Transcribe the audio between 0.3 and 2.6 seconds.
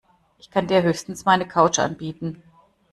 Ich kann dir höchstens meine Couch anbieten.